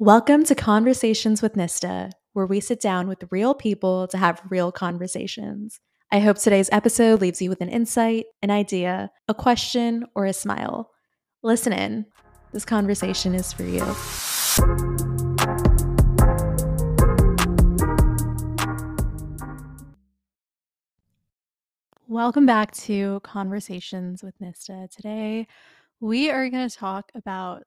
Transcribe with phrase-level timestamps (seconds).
[0.00, 4.72] Welcome to Conversations with Nistha, where we sit down with real people to have real
[4.72, 5.78] conversations.
[6.10, 10.32] I hope today's episode leaves you with an insight, an idea, a question, or a
[10.32, 10.90] smile.
[11.44, 12.06] Listen in.
[12.52, 13.84] This conversation is for you.
[22.08, 24.90] Welcome back to Conversations with Nistha.
[24.90, 25.46] Today,
[26.00, 27.62] we are going to talk about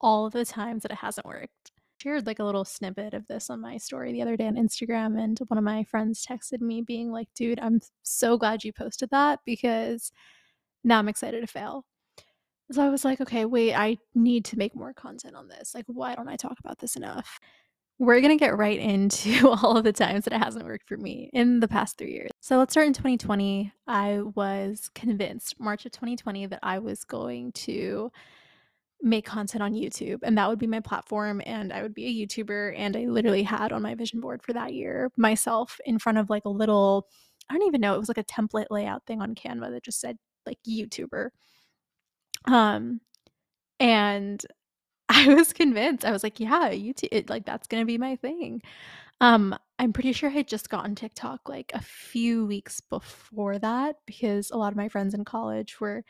[0.00, 1.72] all of the times that it hasn't worked.
[1.74, 4.56] I Shared like a little snippet of this on my story the other day on
[4.56, 8.72] Instagram, and one of my friends texted me being like, dude, I'm so glad you
[8.72, 10.12] posted that because
[10.84, 11.84] now I'm excited to fail.
[12.72, 15.74] So I was like, okay, wait, I need to make more content on this.
[15.74, 17.38] Like, why don't I talk about this enough?
[17.98, 20.96] We're going to get right into all of the times that it hasn't worked for
[20.96, 22.30] me in the past three years.
[22.40, 23.72] So let's start in 2020.
[23.86, 28.10] I was convinced, March of 2020, that I was going to
[29.04, 32.26] make content on YouTube and that would be my platform and I would be a
[32.26, 36.16] YouTuber and I literally had on my vision board for that year myself in front
[36.16, 37.06] of like a little
[37.50, 40.00] I don't even know it was like a template layout thing on Canva that just
[40.00, 41.28] said like YouTuber.
[42.46, 43.00] Um
[43.78, 44.44] and
[45.10, 48.16] I was convinced I was like yeah YouTube it, like that's going to be my
[48.16, 48.62] thing.
[49.20, 53.96] Um I'm pretty sure I had just gotten TikTok like a few weeks before that
[54.06, 56.04] because a lot of my friends in college were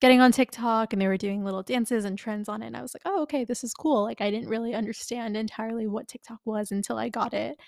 [0.00, 2.68] getting on TikTok and they were doing little dances and trends on it.
[2.68, 4.02] And I was like, oh, okay, this is cool.
[4.02, 7.58] Like, I didn't really understand entirely what TikTok was until I got it.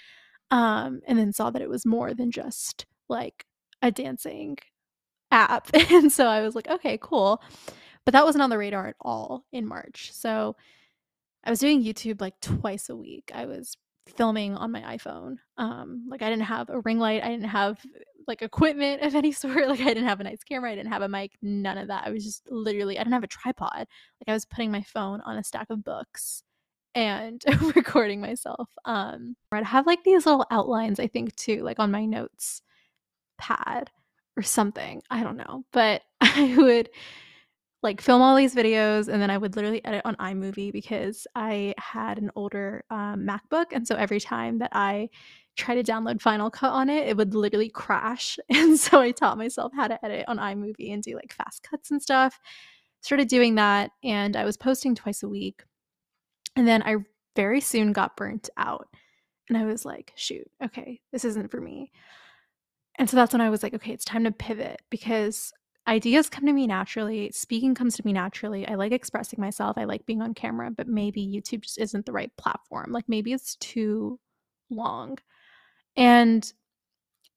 [0.51, 3.45] Um, and then saw that it was more than just like
[3.83, 4.59] a dancing
[5.31, 5.69] app.
[5.91, 7.43] and so I was like, okay, cool.
[8.05, 10.11] But that wasn't on the radar at all in March.
[10.13, 10.57] So
[11.45, 13.31] I was doing YouTube like twice a week.
[13.35, 15.37] I was filming on my iPhone.
[15.57, 17.23] Um, like I didn't have a ring light.
[17.23, 17.79] I didn't have
[18.27, 19.69] like equipment of any sort.
[19.69, 22.07] Like I didn't have a nice camera, I didn't have a mic, none of that.
[22.07, 23.73] I was just literally I didn't have a tripod.
[23.73, 26.43] Like I was putting my phone on a stack of books
[26.95, 27.43] and
[27.77, 28.69] recording myself.
[28.85, 32.63] Um I'd have like these little outlines I think too, like on my notes
[33.39, 33.91] pad
[34.37, 35.03] or something.
[35.11, 35.65] I don't know.
[35.73, 36.91] But I would
[37.83, 41.75] like film all these videos and then I would literally edit on iMovie because I
[41.79, 45.09] had an older um, MacBook and so every time that I
[45.57, 48.39] try to download Final Cut on it, it would literally crash.
[48.51, 51.91] And so I taught myself how to edit on iMovie and do like fast cuts
[51.91, 52.39] and stuff.
[53.01, 55.65] Started doing that and I was posting twice a week.
[56.57, 56.97] And then I
[57.35, 58.89] very soon got burnt out.
[59.49, 61.91] And I was like, shoot, okay, this isn't for me.
[62.97, 65.53] And so that's when I was like, okay, it's time to pivot because
[65.87, 67.31] ideas come to me naturally.
[67.33, 68.67] Speaking comes to me naturally.
[68.67, 69.77] I like expressing myself.
[69.77, 72.93] I like being on camera, but maybe YouTube just isn't the right platform.
[72.93, 74.19] Like maybe it's too
[74.71, 75.19] long.
[75.97, 76.51] And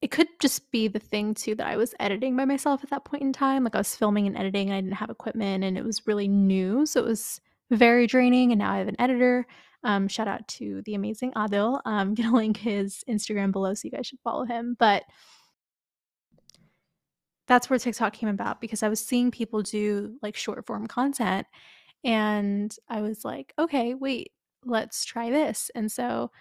[0.02, 3.06] it could just be the thing too that I was editing by myself at that
[3.06, 3.64] point in time.
[3.64, 6.28] Like I was filming and editing, and I didn't have equipment and it was really
[6.28, 6.86] new.
[6.86, 7.42] So it was
[7.72, 8.52] very draining.
[8.52, 9.48] And now I have an editor.
[9.84, 11.82] Um, shout out to the amazing Adil.
[11.86, 14.76] I'm gonna link his Instagram below so you guys should follow him.
[14.78, 15.04] But
[17.48, 21.48] that's where TikTok came about because I was seeing people do like short form content
[22.04, 24.32] and I was like, okay, wait,
[24.64, 25.72] let's try this.
[25.76, 26.32] And so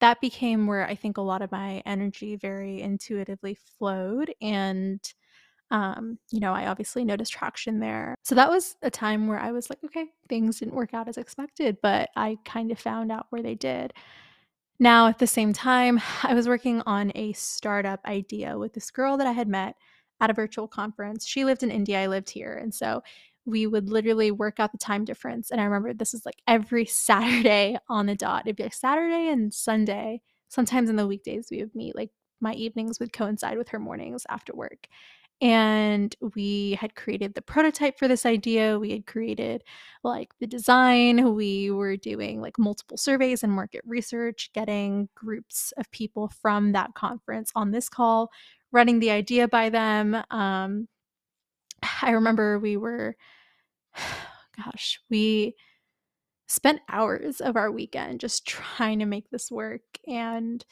[0.00, 4.32] that became where I think a lot of my energy very intuitively flowed.
[4.40, 5.00] And,
[5.70, 8.14] um, you know, I obviously noticed traction there.
[8.22, 11.18] So that was a time where I was like, okay, things didn't work out as
[11.18, 13.92] expected, but I kind of found out where they did.
[14.78, 19.16] Now, at the same time, I was working on a startup idea with this girl
[19.18, 19.76] that I had met
[20.20, 21.26] at a virtual conference.
[21.26, 22.54] She lived in India, I lived here.
[22.54, 23.02] And so
[23.46, 25.50] we would literally work out the time difference.
[25.50, 28.42] And I remember this is like every Saturday on the dot.
[28.46, 30.20] It'd be like Saturday and Sunday.
[30.48, 31.96] Sometimes in the weekdays we would meet.
[31.96, 32.10] Like
[32.40, 34.88] my evenings would coincide with her mornings after work.
[35.42, 38.78] And we had created the prototype for this idea.
[38.78, 39.64] We had created
[40.04, 41.34] like the design.
[41.34, 46.92] We were doing like multiple surveys and market research, getting groups of people from that
[46.94, 48.30] conference on this call,
[48.72, 50.16] running the idea by them.
[50.30, 50.88] Um,
[52.02, 53.16] I remember we were,
[54.56, 55.54] gosh, we
[56.48, 59.82] spent hours of our weekend just trying to make this work.
[60.06, 60.64] And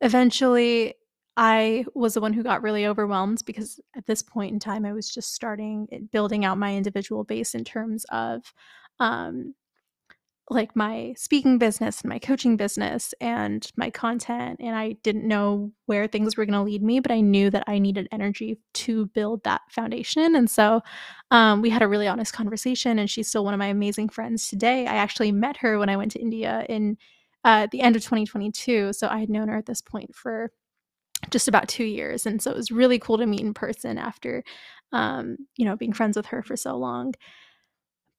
[0.00, 0.94] eventually,
[1.36, 4.94] I was the one who got really overwhelmed because at this point in time, I
[4.94, 8.54] was just starting eh, building out my individual base in terms of
[9.00, 9.54] um,
[10.48, 15.72] like my speaking business and my coaching business and my content and I didn't know
[15.86, 19.06] where things were going to lead me but I knew that I needed energy to
[19.06, 20.82] build that foundation and so
[21.32, 24.48] um, we had a really honest conversation and she's still one of my amazing friends
[24.48, 24.86] today.
[24.86, 26.96] I actually met her when I went to India in
[27.44, 30.52] uh, the end of 2022 so I had known her at this point for
[31.30, 34.44] just about two years and so it was really cool to meet in person after
[34.92, 37.14] um, you know being friends with her for so long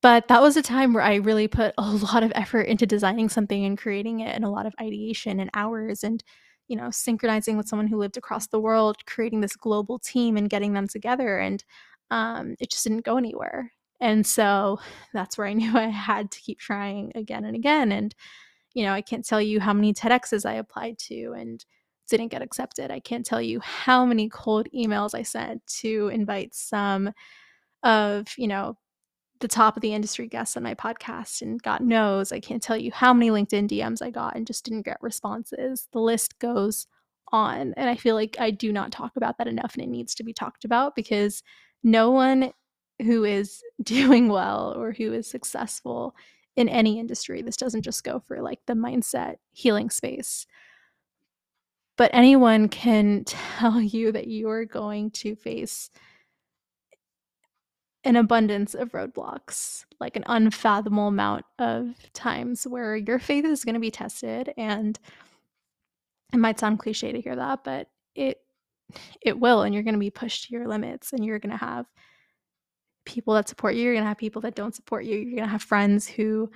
[0.01, 1.81] But that was a time where I really put a
[2.13, 5.49] lot of effort into designing something and creating it and a lot of ideation and
[5.53, 6.23] hours and,
[6.67, 10.49] you know, synchronizing with someone who lived across the world, creating this global team and
[10.49, 11.63] getting them together, and,
[12.11, 13.71] um, it just didn't go anywhere.
[13.99, 14.79] And so
[15.13, 18.13] that's where I knew I had to keep trying again and again, and,
[18.73, 21.65] you know, I can't tell you how many TEDx's I applied to and
[22.09, 22.91] didn't get accepted.
[22.91, 27.11] I can't tell you how many cold emails I sent to invite some
[27.83, 28.77] of, you know,
[29.39, 32.31] the top of the industry guests on my podcast and got no's.
[32.31, 35.87] I can't tell you how many LinkedIn DMs I got and just didn't get responses.
[35.91, 36.87] The list goes
[37.31, 37.73] on.
[37.75, 40.23] And I feel like I do not talk about that enough and it needs to
[40.23, 41.43] be talked about because
[41.83, 42.53] no one
[43.01, 46.15] who is doing well or who is successful
[46.55, 50.47] in any industry, this doesn't just go for like the mindset healing space.
[51.97, 55.89] But anyone can tell you that you are going to face
[58.07, 63.73] an abundance of roadblocks, like an unfathomable amount of times where your faith is going
[63.73, 64.97] to be tested and
[66.33, 68.37] it might sound cliche to hear that, but it
[69.21, 71.57] it will and you're going to be pushed to your limits and you're going to
[71.57, 71.85] have
[73.05, 75.43] people that support you, you're going to have people that don't support you, you're going
[75.43, 76.49] to have friends who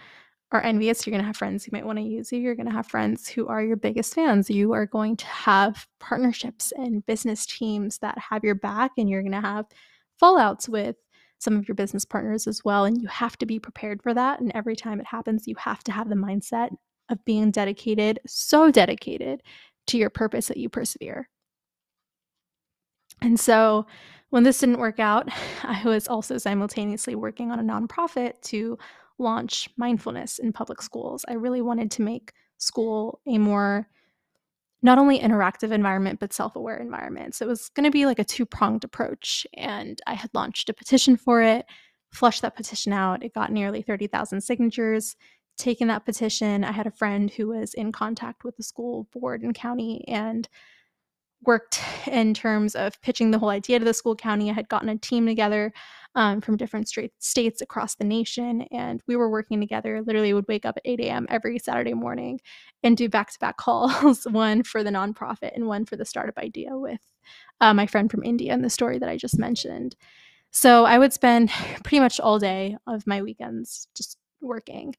[0.53, 1.05] are envious.
[1.05, 2.39] You're going to have friends who might want to use you.
[2.39, 4.49] You're going to have friends who are your biggest fans.
[4.49, 9.21] You are going to have partnerships and business teams that have your back, and you're
[9.21, 9.65] going to have
[10.21, 10.97] fallouts with
[11.41, 12.85] some of your business partners as well.
[12.85, 14.39] And you have to be prepared for that.
[14.39, 16.69] And every time it happens, you have to have the mindset
[17.09, 19.41] of being dedicated, so dedicated
[19.87, 21.27] to your purpose that you persevere.
[23.23, 23.87] And so
[24.29, 25.29] when this didn't work out,
[25.63, 28.77] I was also simultaneously working on a nonprofit to
[29.17, 31.25] launch mindfulness in public schools.
[31.27, 33.87] I really wanted to make school a more
[34.81, 37.35] not only interactive environment but self-aware environment.
[37.35, 40.73] So it was going to be like a two-pronged approach and I had launched a
[40.73, 41.65] petition for it,
[42.11, 43.23] flushed that petition out.
[43.23, 45.15] It got nearly 30,000 signatures.
[45.57, 49.43] Taken that petition, I had a friend who was in contact with the school board
[49.43, 50.47] and county and
[51.43, 54.49] worked in terms of pitching the whole idea to the school county.
[54.49, 55.73] I had gotten a team together
[56.15, 60.01] um, from different straight states across the nation, and we were working together.
[60.05, 61.25] Literally, would wake up at 8 a.m.
[61.29, 62.39] every Saturday morning
[62.83, 67.01] and do back-to-back calls, one for the nonprofit and one for the startup idea with
[67.61, 69.95] uh, my friend from India and the story that I just mentioned.
[70.51, 71.49] So I would spend
[71.83, 74.95] pretty much all day of my weekends just working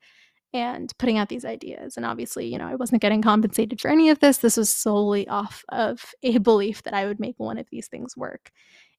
[0.54, 1.96] and putting out these ideas.
[1.96, 4.38] And obviously, you know, I wasn't getting compensated for any of this.
[4.38, 8.16] This was solely off of a belief that I would make one of these things
[8.16, 8.50] work.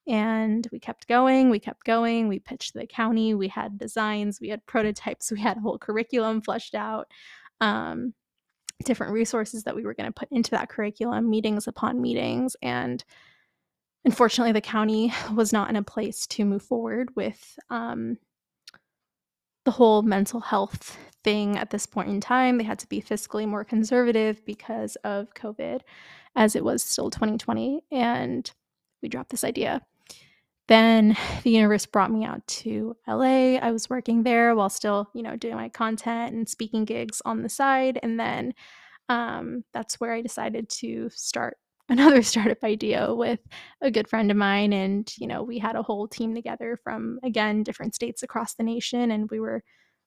[0.08, 2.28] And we kept going, we kept going.
[2.28, 6.42] We pitched the county, we had designs, we had prototypes, we had a whole curriculum
[6.42, 7.08] fleshed out,
[7.62, 8.14] um,
[8.84, 12.56] different resources that we were going to put into that curriculum, meetings upon meetings.
[12.62, 13.04] And
[14.04, 18.18] unfortunately, the county was not in a place to move forward with um,
[19.66, 22.58] the whole mental health thing at this point in time.
[22.58, 25.82] They had to be fiscally more conservative because of COVID,
[26.36, 27.84] as it was still 2020.
[27.92, 28.52] And
[29.02, 29.82] we dropped this idea.
[30.68, 33.56] Then the universe brought me out to LA.
[33.58, 37.42] I was working there while still, you know, doing my content and speaking gigs on
[37.42, 38.00] the side.
[38.02, 38.54] And then
[39.10, 41.58] um, that's where I decided to start
[41.90, 43.42] another startup idea with
[43.82, 44.72] a good friend of mine.
[44.72, 48.64] And, you know, we had a whole team together from, again, different states across the
[48.64, 49.12] nation.
[49.12, 49.64] And we were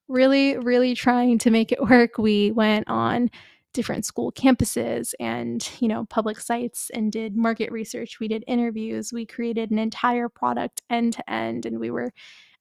[0.09, 2.17] really, really trying to make it work.
[2.17, 3.31] We went on
[3.77, 8.19] different school campuses and you know public sites and did market research.
[8.19, 9.13] We did interviews.
[9.13, 12.13] We created an entire product end to end and we were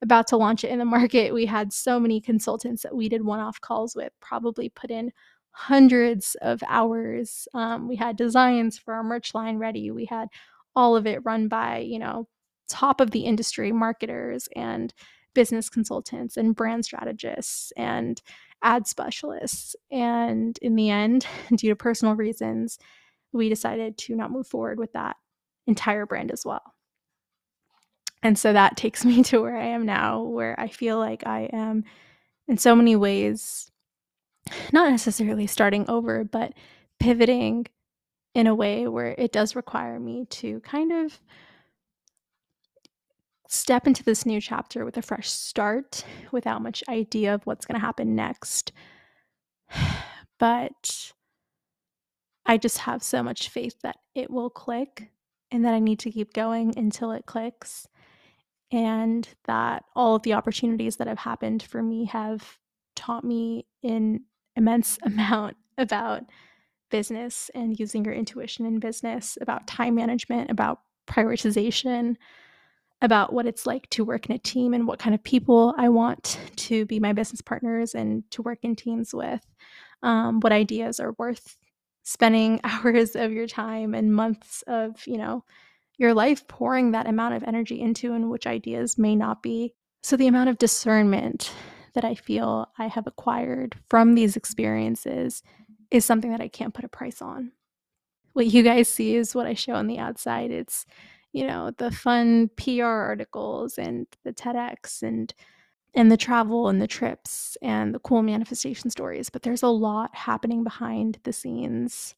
[0.01, 1.33] about to launch it in the market.
[1.33, 5.11] We had so many consultants that we did one-off calls with probably put in
[5.51, 7.47] hundreds of hours.
[7.53, 9.89] Um, we had designs for our merch line ready.
[9.91, 10.27] We had
[10.75, 12.27] all of it run by you know
[12.67, 14.93] top of the industry marketers and
[15.33, 18.21] business consultants and brand strategists and
[18.65, 19.75] ad specialists.
[19.91, 22.77] And in the end, due to personal reasons,
[23.31, 25.15] we decided to not move forward with that
[25.67, 26.73] entire brand as well.
[28.23, 31.49] And so that takes me to where I am now, where I feel like I
[31.53, 31.85] am
[32.47, 33.71] in so many ways
[34.71, 36.53] not necessarily starting over, but
[36.99, 37.65] pivoting
[38.35, 41.19] in a way where it does require me to kind of
[43.55, 47.79] step into this new chapter with a fresh start without much idea of what's going
[47.79, 48.71] to happen next.
[50.37, 51.13] But
[52.45, 55.09] I just have so much faith that it will click
[55.49, 57.87] and that I need to keep going until it clicks.
[58.69, 62.57] And that all of the opportunities that have happened for me have
[62.97, 64.25] taught me an
[64.57, 66.23] immense amount about
[66.91, 72.15] business and using your intuition in business, about time management, about prioritization,
[73.05, 75.89] about what it's like to work in a team and what kind of people I
[75.89, 79.45] want to be my business partners and to work in teams with.
[80.03, 81.55] Um, what ideas are worth
[82.03, 85.43] spending hours of your time and months of, you know,
[85.97, 89.73] your life pouring that amount of energy into and which ideas may not be.
[90.03, 91.51] So the amount of discernment
[91.93, 95.41] that I feel I have acquired from these experiences
[95.91, 97.51] is something that I can't put a price on.
[98.33, 100.51] What you guys see is what I show on the outside.
[100.51, 100.85] It's,
[101.35, 105.33] you know, the fun PR articles and the TEDx and
[105.93, 110.15] and the travel and the trips and the cool manifestation stories, but there's a lot
[110.15, 112.15] happening behind the scenes.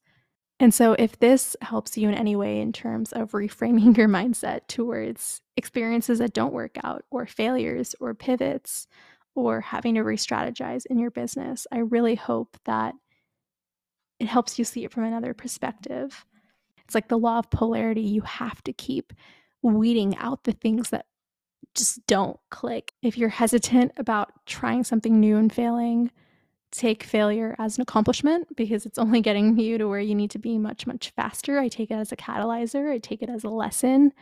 [0.60, 4.68] And so, if this helps you in any way in terms of reframing your mindset
[4.68, 8.86] towards experiences that don't work out, or failures, or pivots,
[9.34, 12.94] or having to re strategize in your business, I really hope that
[14.20, 16.24] it helps you see it from another perspective.
[16.88, 18.00] It's like the law of polarity.
[18.00, 19.12] You have to keep
[19.62, 21.04] weeding out the things that
[21.74, 22.92] just don't click.
[23.02, 26.10] If you're hesitant about trying something new and failing,
[26.72, 30.38] take failure as an accomplishment because it's only getting you to where you need to
[30.38, 31.58] be much, much faster.
[31.58, 34.12] I take it as a catalyzer, I take it as a lesson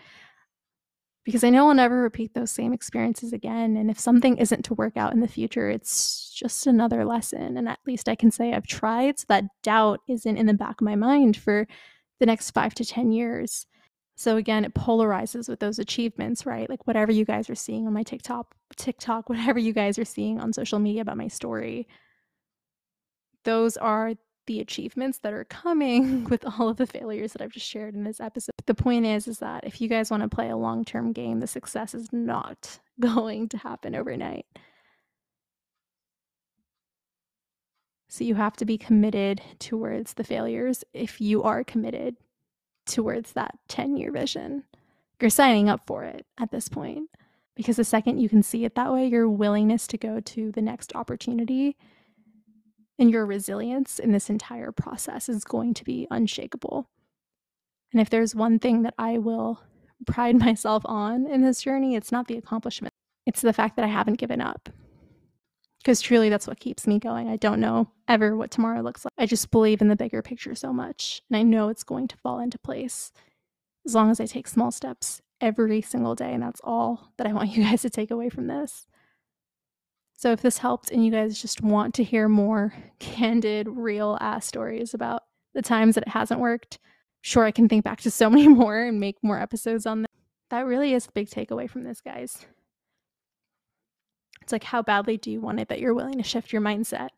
[1.24, 3.76] because I know I'll never repeat those same experiences again.
[3.76, 7.56] And if something isn't to work out in the future, it's just another lesson.
[7.56, 10.80] And at least I can say I've tried so that doubt isn't in the back
[10.80, 11.66] of my mind for
[12.20, 13.66] the next five to 10 years.
[14.16, 16.70] So again, it polarizes with those achievements, right?
[16.70, 20.40] Like whatever you guys are seeing on my TikTok, TikTok, whatever you guys are seeing
[20.40, 21.86] on social media about my story,
[23.44, 24.14] those are
[24.46, 28.04] the achievements that are coming with all of the failures that I've just shared in
[28.04, 28.52] this episode.
[28.66, 31.46] The point is is that if you guys want to play a long-term game, the
[31.46, 34.46] success is not going to happen overnight.
[38.08, 42.16] So you have to be committed towards the failures if you are committed
[42.86, 44.64] towards that 10-year vision.
[45.20, 47.10] You're signing up for it at this point
[47.56, 50.62] because the second you can see it that way, your willingness to go to the
[50.62, 51.76] next opportunity
[52.98, 56.88] and your resilience in this entire process is going to be unshakable.
[57.92, 59.60] And if there's one thing that I will
[60.06, 62.92] pride myself on in this journey, it's not the accomplishment,
[63.26, 64.68] it's the fact that I haven't given up.
[65.86, 67.28] Because truly, that's what keeps me going.
[67.28, 69.12] I don't know ever what tomorrow looks like.
[69.16, 72.16] I just believe in the bigger picture so much, and I know it's going to
[72.16, 73.12] fall into place
[73.86, 76.34] as long as I take small steps every single day.
[76.34, 78.84] And that's all that I want you guys to take away from this.
[80.16, 84.44] So if this helped and you guys just want to hear more candid, real ass
[84.44, 85.22] stories about
[85.54, 86.80] the times that it hasn't worked,
[87.20, 90.10] sure I can think back to so many more and make more episodes on that.
[90.50, 92.44] That really is the big takeaway from this, guys.
[94.46, 97.08] It's like how badly do you want it that you're willing to shift your mindset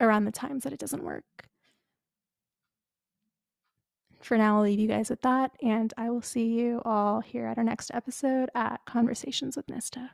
[0.00, 1.50] around the times that it doesn't work.
[4.22, 7.44] For now, I'll leave you guys with that, and I will see you all here
[7.44, 10.12] at our next episode at Conversations with Nistha.